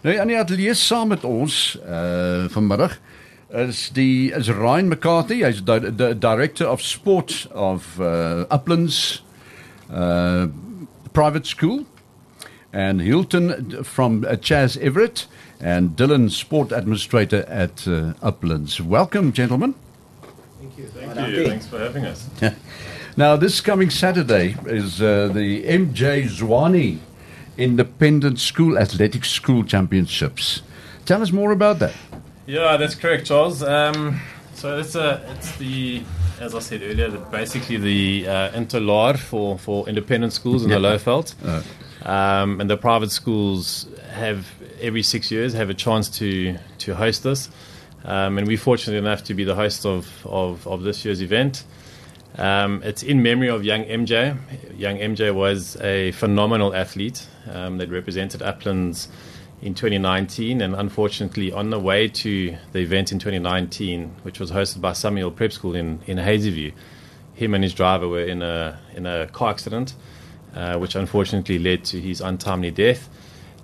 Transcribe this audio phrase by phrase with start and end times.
[0.00, 2.98] Nou ja, nee, lees saam met ons uh vanmiddag
[3.50, 9.22] is die is Ryan McCarthy, hy's di di director of sport of uh Uplands
[9.92, 10.46] uh
[11.12, 11.84] private school
[12.72, 15.26] and Hilton from uh, Chas Everitt
[15.60, 18.80] and Dylan sport administrator at uh, Uplands.
[18.80, 19.74] Welcome gentlemen.
[20.60, 20.86] Thank you.
[20.86, 21.46] Thank you.
[21.46, 22.28] Thanks for having us.
[23.16, 27.00] Now, this coming Saturday is uh, the MJ Zwane
[27.60, 30.62] Independent School Athletics School Championships.
[31.04, 31.94] Tell us more about that.
[32.46, 33.62] Yeah, that's correct, Charles.
[33.62, 34.20] Um,
[34.54, 36.02] so it's a, it's the,
[36.40, 40.78] as I said earlier, the, basically the uh, interlar for, for independent schools in Yeah.
[40.78, 41.34] the Lowveld.
[41.44, 41.62] Uh,
[42.02, 44.46] Um, and the private schools have
[44.80, 47.50] every six years have a chance to to host this,
[48.06, 51.62] um, and we're fortunate enough to be the host of of, of this year's event.
[52.38, 54.36] Um, it's in memory of young MJ.
[54.78, 59.08] Young MJ was a phenomenal athlete um, that represented Uplands
[59.62, 64.80] in 2019, and unfortunately, on the way to the event in 2019, which was hosted
[64.80, 66.72] by Samuel Prep School in in Hazyview,
[67.34, 69.94] him and his driver were in a in a car accident,
[70.54, 73.08] uh, which unfortunately led to his untimely death.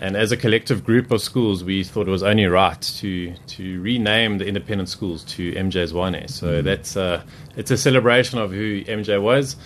[0.00, 3.82] And as a collective group of schools, we thought it was only right to to
[3.82, 6.28] rename the independent schools to MJ Zwane.
[6.30, 7.22] So that's uh,
[7.54, 9.56] it's a celebration of who MJ was.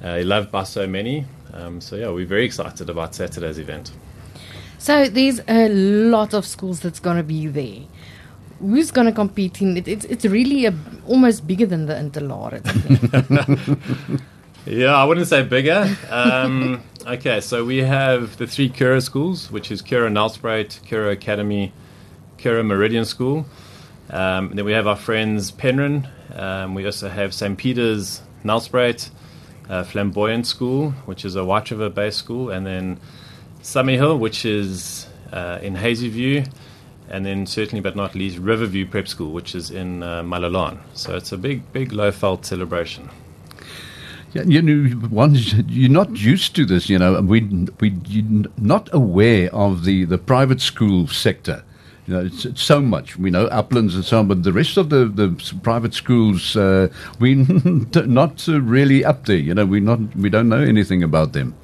[0.00, 1.26] Uh, he loved by so many.
[1.52, 3.90] Um, so yeah, we're very excited about Saturday's event.
[4.78, 7.80] So there's a lot of schools that's going to be there.
[8.60, 9.88] Who's going to compete in it?
[9.88, 10.74] It's, it's really a,
[11.06, 12.60] almost bigger than the Interlar.
[14.66, 15.96] Yeah, I wouldn't say bigger.
[16.10, 21.72] Um, okay, so we have the three Curro schools, which is Curro Nelspruit, Curro Academy,
[22.38, 23.46] Curro Meridian School.
[24.10, 26.08] Um, then we have our friends Penryn.
[26.34, 27.56] Um, we also have St.
[27.56, 29.10] Peter's Nelspruit,
[29.68, 32.98] uh, Flamboyant School, which is a White River based school, and then
[33.62, 36.50] Summer Hill, which is uh, in Hazyview,
[37.08, 40.80] and then certainly but not least Riverview Prep School, which is in uh, Malalan.
[40.94, 43.10] So it's a big, big Lowveld celebration.
[44.32, 46.88] You know, one's, you're not used to this.
[46.88, 47.40] You know, and we
[47.80, 51.64] we you're not aware of the, the private school sector.
[52.06, 53.16] You know, it's, it's so much.
[53.16, 55.28] We know Uplands and so on, but the rest of the, the
[55.62, 56.88] private schools, uh,
[57.18, 57.34] we
[57.94, 59.36] not uh, really up there.
[59.36, 61.54] You know, we not we don't know anything about them.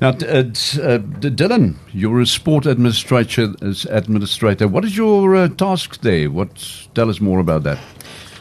[0.00, 3.54] Now, uh, uh, Dylan, you're a sport administrator.
[3.88, 6.30] Administrator, what is your uh, task there?
[6.30, 7.78] What tell us more about that?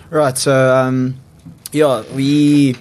[0.10, 0.38] Right.
[0.38, 1.16] So um,
[1.72, 2.76] yeah, we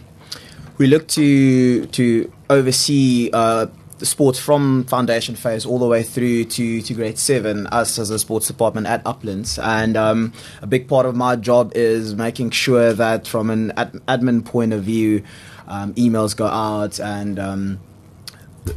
[0.78, 3.66] we look to to oversee uh,
[3.98, 7.66] the sports from foundation phase all the way through to, to grade seven.
[7.68, 10.32] Us as a sports department at Uplands, and um,
[10.62, 14.72] a big part of my job is making sure that from an ad- admin point
[14.72, 15.22] of view,
[15.66, 17.38] um, emails go out and.
[17.38, 17.80] Um,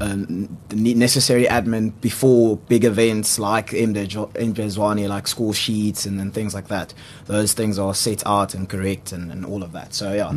[0.02, 6.53] um, the necessary admin before big events like MJ Zwane, like school sheets and, things
[6.53, 6.94] like that.
[7.28, 9.94] Those things are set out and correct and, and all of that.
[9.94, 10.34] So yeah,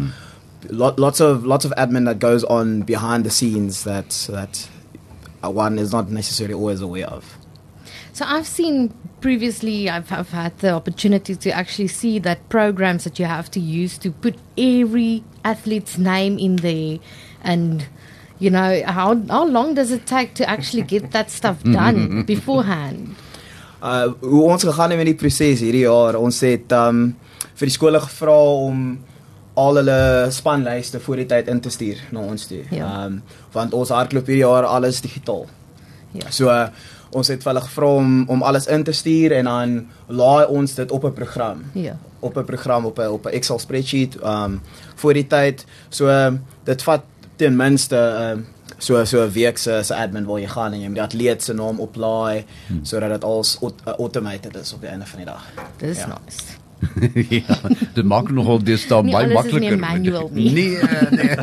[0.68, 4.68] lot, lots of lots of admin that goes on behind the scenes that that
[5.42, 7.36] one is not necessarily always aware of.
[8.12, 13.18] so I've seen previously, I've, I've had the opportunity to actually see that programs that
[13.18, 16.98] you have to use to put every athlete's name in there
[17.42, 17.86] and
[18.38, 23.16] you know how how long does it take to actually get that stuff done beforehand
[23.80, 26.18] Uh hoe ons gegaan het met die proses hierdie jaar.
[26.20, 27.14] Ons het um
[27.56, 28.34] vir die skole gevra
[28.66, 28.98] om
[29.60, 30.00] al hulle
[30.34, 32.62] spanlyste voor die tyd in te stuur na ons toe.
[32.74, 32.90] Ja.
[33.06, 33.20] Um
[33.54, 35.46] want ons hardloop hierdie jaar alles digitaal.
[36.16, 36.30] Ja.
[36.30, 36.68] So uh,
[37.10, 39.74] ons het hulle gevra om om alles in te stuur en dan
[40.06, 41.64] laai ons dit op 'n program.
[41.74, 41.96] Ja.
[42.20, 44.60] Op 'n program op 'n op 'n Excel spreadsheet um
[44.94, 45.66] voor die tyd.
[45.88, 46.32] So uh,
[46.64, 47.02] dit vat
[47.36, 48.46] ten minste um
[48.78, 51.42] so so 'n week se se admin waar jy gaan en jy moet die atleet
[51.42, 52.84] se naam oplaai hmm.
[52.84, 55.44] sodat dit alles aut- uh, automated is op die einde van die dag.
[55.78, 56.06] dis Ja.
[56.06, 56.59] nice
[57.28, 57.56] ja,
[57.94, 59.78] dit maak het nogal deesdae Nie baie alles is nie makliker.
[59.78, 60.52] manual nie.
[60.52, 60.78] Nee,
[61.10, 61.36] nee.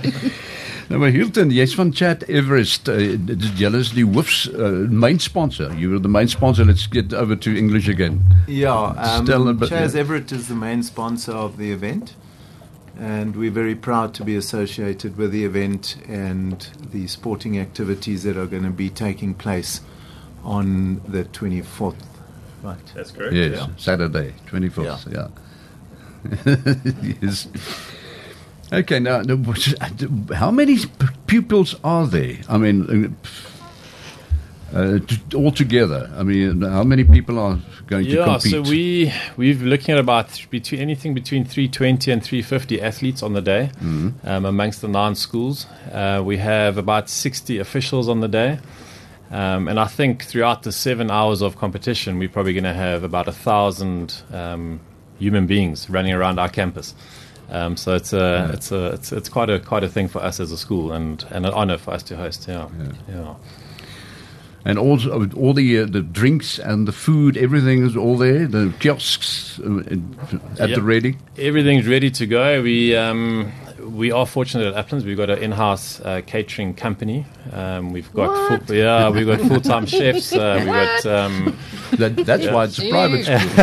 [0.88, 2.88] nou maar Hilton, jy's van Chas Everitt.
[2.88, 5.72] Uh, dit is julle is die hoofs uh, main sponsor.
[5.78, 6.64] You were the main sponsor.
[6.64, 8.20] Let's get over to English again.
[8.46, 10.02] Yeah, um, Still a Chas yeah.
[10.04, 12.14] Everitt is the main sponsor of the event,
[13.00, 18.36] and we're very proud to be associated with the event and the sporting activities that
[18.36, 19.80] are going to be taking place
[20.44, 22.13] on the 24th.
[22.64, 22.92] Right.
[22.94, 23.34] That's correct.
[23.34, 25.12] Yes, Saturday, 24th.
[25.12, 25.28] Yeah.
[27.22, 27.48] yes.
[28.72, 29.36] Okay, now, now,
[30.34, 30.78] how many
[31.26, 32.38] pupils are there?
[32.48, 33.16] I mean,
[34.74, 36.10] uh, uh, t- altogether.
[36.16, 38.16] I mean, how many people are going to compete?
[38.16, 38.50] Yeah, compete?
[38.52, 43.42] so we we're looking at about between anything between 320 and 350 athletes on the
[43.42, 43.70] day
[44.24, 45.66] um, amongst the nine schools.
[45.92, 48.58] Uh, we have about 60 officials on the day.
[49.34, 53.02] Um, and I think throughout the seven hours of competition, we're probably going to have
[53.02, 54.78] about a thousand um,
[55.18, 56.94] human beings running around our campus.
[57.50, 60.38] Um, so it's a, it's a, it's, it's quite a, quite a thing for us
[60.38, 62.46] as a school, and, and an honour for us to host.
[62.48, 62.68] Yeah,
[63.08, 63.34] yeah.
[64.64, 68.46] And also all the uh, the drinks and the food, everything is all there.
[68.46, 69.80] The kiosks uh,
[70.58, 70.76] at Yep.
[70.76, 71.16] the ready.
[71.36, 72.62] Everything's ready to go.
[72.62, 73.52] We um,
[73.84, 75.04] we are fortunate at Uplands.
[75.04, 77.26] We've got an in-house uh, catering company.
[77.52, 78.66] Um, we've got What?
[78.66, 80.32] full, yeah, we've got full-time chefs.
[80.32, 81.56] Uh, we've got um,
[81.98, 83.38] That, that's why it's a private school.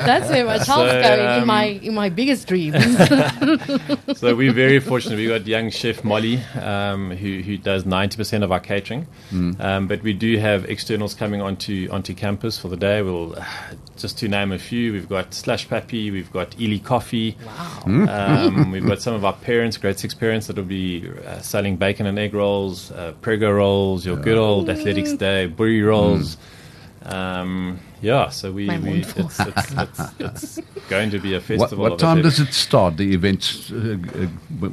[0.00, 2.74] That's where my child's So, going in um, my in my biggest dreams.
[4.18, 5.16] so we're very fortunate.
[5.16, 9.06] We've got young chef Molly, um, who who does ninety percent of our catering.
[9.60, 13.02] Um, but we do have externals coming onto onto campus for the day.
[13.02, 13.36] We'll
[13.98, 14.92] just to name a few.
[14.94, 16.10] We've got Slash Pappy.
[16.10, 17.36] We've got Ely Coffee.
[17.44, 17.82] wow.
[17.84, 21.76] Um, we've got some of our parents, grade six parents, that will be uh, selling
[21.76, 26.36] bacon and egg rolls, uh, prego rolls, your good old athletics day, buri rolls.
[27.02, 29.40] Um, yeah, so we, we it's, it's,
[29.72, 31.82] it's, it's going to be a What, festival.
[31.84, 32.38] what of time athletics.
[32.38, 32.96] does it start?
[32.98, 33.70] The events.
[33.72, 34.26] Uh, uh,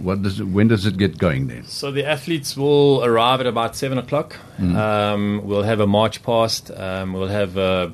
[0.04, 1.64] what does it, when does it get going then?
[1.66, 4.36] So the athletes will arrive at about seven o'clock.
[4.60, 6.70] Um, we'll have a march past.
[6.72, 7.92] Um, we'll have a,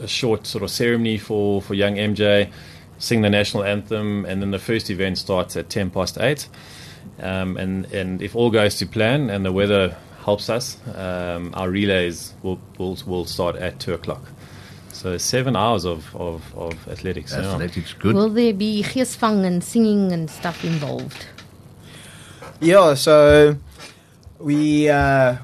[0.00, 2.50] a, a short sort of ceremony for, for young MJ,
[2.98, 6.48] sing the national anthem, and then the first event starts at ten past eight.
[7.20, 11.70] Um, and and if all goes to plan and the weather helps us, um, our
[11.70, 14.22] relays will, will will start at two o'clock.
[14.92, 17.32] So seven hours of of, of athletics.
[17.32, 17.52] yeah.
[17.52, 18.14] Athletics, good.
[18.14, 21.26] Will there be geesvang and singing and stuff involved?
[22.60, 23.56] Yeah, so
[24.40, 25.36] we uh,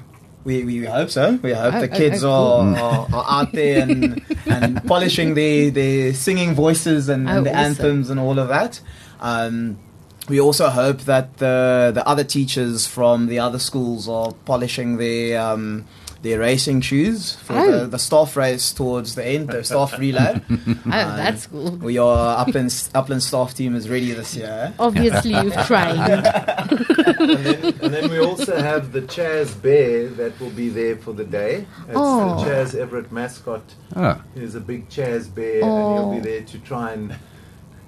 [0.45, 1.37] we we hope so.
[1.41, 5.71] We hope Oh, the oh, kids are, are, are out there and, and polishing their,
[5.71, 7.65] their singing voices and, Oh, and the awesome.
[7.65, 8.79] anthems and all of that.
[9.19, 9.77] Um,
[10.29, 15.39] we also hope that the the other teachers from the other schools are polishing their
[15.41, 15.85] um,
[16.23, 17.71] their racing shoes for Oh.
[17.81, 20.41] the, the staff race towards the end, the staff relay.
[20.49, 21.71] Oh, that's cool.
[21.77, 24.73] We are Upland Upland staff team is ready this year.
[24.79, 26.27] Obviously, you've trained.
[27.05, 31.13] And, then, and then we also have the Chas Bear that will be there for
[31.13, 31.65] the day.
[31.87, 32.37] It's Oh.
[32.37, 33.61] the Chas Everitt mascot.
[33.95, 35.67] Ah, He's a big Chas Bear, Oh.
[35.67, 37.15] and he'll be there to try and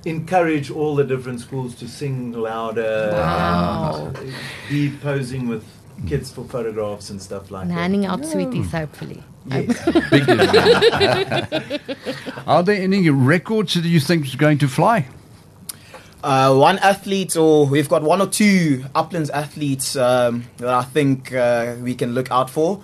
[0.06, 3.10] encourage all the different schools to sing louder.
[3.14, 4.12] Wow.
[4.16, 4.34] and
[4.70, 5.64] Be posing with
[6.08, 7.76] kids for photographs and stuff like and that.
[7.76, 9.24] handing out sweeties, hopefully.
[9.48, 9.88] Yes.
[12.48, 15.08] Are there any records that you think is going to fly?
[16.24, 21.34] Uh, one athlete, or we've got one or two Uplands athletes um, that I think
[21.34, 22.82] uh, we can look out for.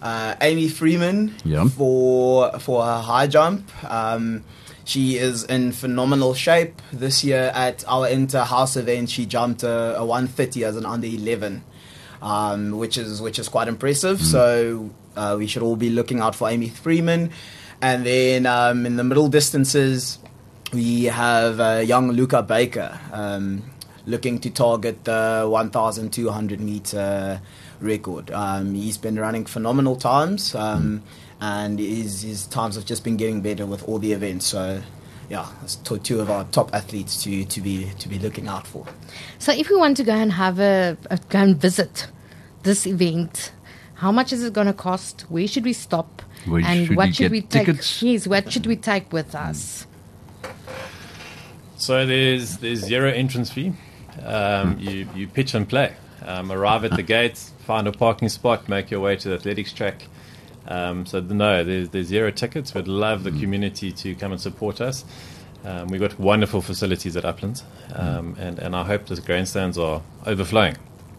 [0.00, 1.66] Uh, Amy Freeman Yeah.
[1.68, 3.68] for for her high jump.
[3.90, 4.44] Um,
[4.84, 9.10] she is in phenomenal shape this year at our inter house event.
[9.10, 11.64] She jumped a, a 130 as an under 11,
[12.22, 14.20] um, which is which is quite impressive.
[14.22, 17.30] So uh, we should all be looking out for Amy Freeman.
[17.82, 20.18] And then um, in the middle distances,
[20.72, 23.62] we have uh, young Luca Baker um,
[24.06, 27.40] looking to target the 1,200 meter
[27.80, 28.30] record.
[28.30, 31.02] Um, he's been running phenomenal times, um,
[31.40, 34.46] and his, his times have just been getting better with all the events.
[34.46, 34.82] So,
[35.28, 38.66] yeah, that's to- two of our top athletes to, to be to be looking out
[38.66, 38.86] for.
[39.38, 42.08] So, if we want to go and have a, a go and visit
[42.62, 43.52] this event,
[43.94, 45.22] how much is it going to cost?
[45.28, 46.22] Where should we stop?
[46.46, 47.66] Where and should what should we take?
[47.66, 48.02] tickets?
[48.02, 49.86] Yes, what should we take with us?
[51.76, 53.72] So there's there's zero entrance fee.
[54.24, 55.94] Um, you you pitch and play.
[56.24, 59.72] Um, arrive at the gates, find a parking spot, make your way to the athletics
[59.72, 60.02] track.
[60.66, 62.74] Um, so no, there's there's zero tickets.
[62.74, 65.04] We'd love the community to come and support us.
[65.64, 67.62] Um, we've got wonderful facilities at Uplands,
[67.94, 70.76] um, and and I hope the grandstands are overflowing.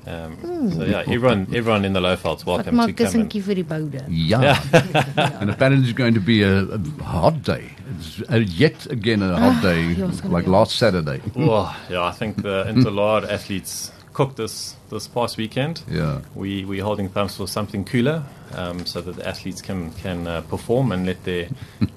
[0.08, 3.06] Um, So yeah, everyone everyone in the Lowveld's Wat welcome to maak come.
[3.06, 4.04] tussen And, vir die boude?
[4.10, 4.62] Yeah.
[5.42, 7.70] and apparently it's going to be a, a hot day.
[7.98, 11.22] It's uh, yet again a hot day, yeah, it's gonna like last Saturday.
[11.36, 15.84] oh, yeah, I think the Interlard athletes cooked this this past weekend.
[15.90, 16.22] Yeah.
[16.36, 18.24] we we holding thumbs for something cooler,
[18.56, 21.48] um, so that the athletes can can uh, perform and let their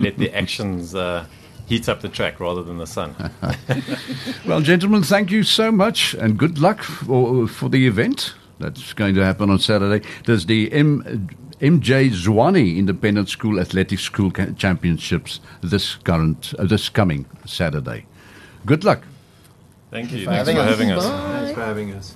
[0.01, 1.25] let their actions uh,
[1.71, 3.15] heat up the track rather than the sun.
[4.47, 9.15] Well, gentlemen, thank you so much and good luck for, for the event that's going
[9.15, 10.05] to happen on Saturday.
[10.27, 11.29] There's the M,
[11.61, 18.07] MJ Zwane Independent School Athletic School Ca- Championships this current uh, this coming Saturday.
[18.67, 19.03] Good luck.
[19.93, 20.25] Thank you.
[20.25, 21.07] for Thanks for having us.
[21.07, 21.41] Bye.
[21.41, 22.15] Thanks for having us.